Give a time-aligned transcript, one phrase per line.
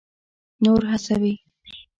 [0.63, 1.33] نور هڅوي.